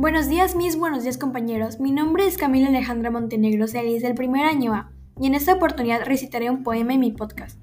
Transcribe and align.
Buenos 0.00 0.28
días, 0.28 0.54
mis 0.54 0.78
buenos 0.78 1.02
días, 1.02 1.18
compañeros. 1.18 1.80
Mi 1.80 1.90
nombre 1.90 2.24
es 2.24 2.38
Camila 2.38 2.68
Alejandra 2.68 3.10
Montenegro 3.10 3.66
Celis 3.66 4.00
del 4.00 4.14
primer 4.14 4.44
año 4.44 4.72
A, 4.72 4.92
y 5.20 5.26
en 5.26 5.34
esta 5.34 5.54
oportunidad 5.54 6.04
recitaré 6.04 6.50
un 6.50 6.62
poema 6.62 6.94
en 6.94 7.00
mi 7.00 7.10
podcast. 7.10 7.58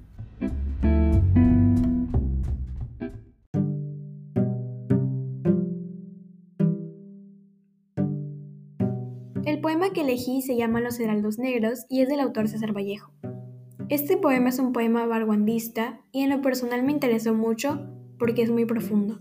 El 9.46 9.62
poema 9.62 9.94
que 9.94 10.02
elegí 10.02 10.42
se 10.42 10.58
llama 10.58 10.82
Los 10.82 11.00
Heraldos 11.00 11.38
Negros 11.38 11.86
y 11.88 12.02
es 12.02 12.08
del 12.10 12.20
autor 12.20 12.48
César 12.48 12.76
Vallejo. 12.76 13.14
Este 13.88 14.18
poema 14.18 14.50
es 14.50 14.58
un 14.58 14.74
poema 14.74 15.06
barguandista 15.06 16.02
y 16.12 16.20
en 16.20 16.28
lo 16.28 16.42
personal 16.42 16.82
me 16.82 16.92
interesó 16.92 17.32
mucho 17.32 17.88
porque 18.18 18.42
es 18.42 18.50
muy 18.50 18.66
profundo. 18.66 19.20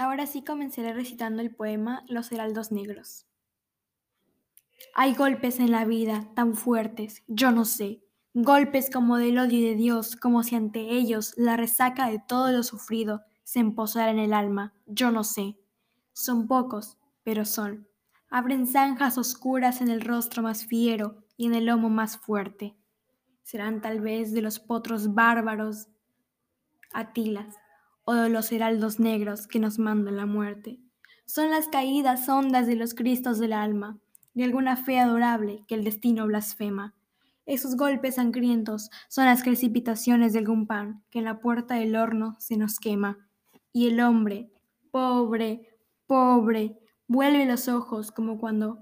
Ahora 0.00 0.26
sí 0.26 0.42
comenzaré 0.42 0.94
recitando 0.94 1.42
el 1.42 1.54
poema 1.54 2.06
Los 2.08 2.32
Heraldos 2.32 2.72
Negros. 2.72 3.26
Hay 4.94 5.14
golpes 5.14 5.60
en 5.60 5.70
la 5.70 5.84
vida 5.84 6.26
tan 6.34 6.54
fuertes, 6.54 7.22
yo 7.28 7.50
no 7.50 7.66
sé, 7.66 8.02
golpes 8.32 8.88
como 8.90 9.18
del 9.18 9.38
odio 9.38 9.60
de 9.60 9.74
Dios, 9.74 10.16
como 10.16 10.42
si 10.42 10.56
ante 10.56 10.80
ellos 10.80 11.34
la 11.36 11.58
resaca 11.58 12.08
de 12.08 12.18
todo 12.18 12.50
lo 12.50 12.62
sufrido 12.62 13.20
se 13.44 13.58
emposara 13.58 14.10
en 14.10 14.18
el 14.18 14.32
alma, 14.32 14.72
yo 14.86 15.10
no 15.10 15.22
sé. 15.22 15.58
Son 16.14 16.46
pocos, 16.46 16.96
pero 17.22 17.44
son. 17.44 17.86
Abren 18.30 18.66
zanjas 18.66 19.18
oscuras 19.18 19.82
en 19.82 19.90
el 19.90 20.00
rostro 20.00 20.42
más 20.42 20.64
fiero 20.64 21.24
y 21.36 21.44
en 21.44 21.54
el 21.54 21.66
lomo 21.66 21.90
más 21.90 22.16
fuerte. 22.16 22.74
Serán 23.42 23.82
tal 23.82 24.00
vez 24.00 24.32
de 24.32 24.40
los 24.40 24.60
potros 24.60 25.12
bárbaros 25.12 25.88
Atilas, 26.90 27.54
o 28.10 28.14
de 28.14 28.28
los 28.28 28.50
heraldos 28.50 28.98
negros 28.98 29.46
que 29.46 29.60
nos 29.60 29.78
mandan 29.78 30.16
la 30.16 30.26
muerte. 30.26 30.80
Son 31.26 31.48
las 31.48 31.68
caídas 31.68 32.28
hondas 32.28 32.66
de 32.66 32.74
los 32.74 32.92
cristos 32.92 33.38
del 33.38 33.52
alma, 33.52 34.00
de 34.34 34.42
alguna 34.42 34.76
fe 34.76 34.98
adorable 34.98 35.62
que 35.68 35.76
el 35.76 35.84
destino 35.84 36.26
blasfema. 36.26 36.92
Esos 37.46 37.76
golpes 37.76 38.16
sangrientos 38.16 38.90
son 39.08 39.26
las 39.26 39.44
precipitaciones 39.44 40.32
de 40.32 40.40
algún 40.40 40.66
pan 40.66 41.04
que 41.10 41.20
en 41.20 41.24
la 41.24 41.38
puerta 41.38 41.76
del 41.76 41.94
horno 41.94 42.34
se 42.40 42.56
nos 42.56 42.80
quema. 42.80 43.16
Y 43.72 43.86
el 43.86 44.00
hombre, 44.00 44.50
pobre, 44.90 45.78
pobre, 46.08 46.80
vuelve 47.06 47.46
los 47.46 47.68
ojos 47.68 48.10
como 48.10 48.40
cuando 48.40 48.80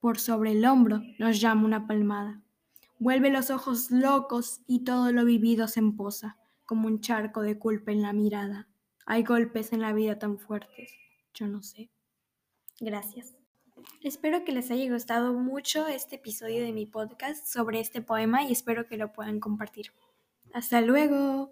por 0.00 0.18
sobre 0.18 0.52
el 0.52 0.66
hombro 0.66 1.00
nos 1.18 1.40
llama 1.40 1.64
una 1.64 1.86
palmada. 1.86 2.42
Vuelve 2.98 3.30
los 3.30 3.50
ojos 3.50 3.90
locos 3.90 4.60
y 4.66 4.84
todo 4.84 5.12
lo 5.12 5.24
vivido 5.24 5.66
se 5.66 5.80
emposa 5.80 6.36
como 6.70 6.86
un 6.86 7.00
charco 7.00 7.42
de 7.42 7.58
culpa 7.58 7.90
en 7.90 8.00
la 8.00 8.12
mirada. 8.12 8.68
Hay 9.04 9.24
golpes 9.24 9.72
en 9.72 9.80
la 9.80 9.92
vida 9.92 10.20
tan 10.20 10.38
fuertes, 10.38 10.92
yo 11.34 11.48
no 11.48 11.64
sé. 11.64 11.90
Gracias. 12.78 13.34
Espero 14.00 14.44
que 14.44 14.52
les 14.52 14.70
haya 14.70 14.88
gustado 14.92 15.32
mucho 15.32 15.88
este 15.88 16.14
episodio 16.14 16.62
de 16.62 16.72
mi 16.72 16.86
podcast 16.86 17.44
sobre 17.44 17.80
este 17.80 18.02
poema 18.02 18.44
y 18.44 18.52
espero 18.52 18.86
que 18.86 18.96
lo 18.96 19.12
puedan 19.12 19.40
compartir. 19.40 19.86
Hasta 20.54 20.80
luego. 20.80 21.50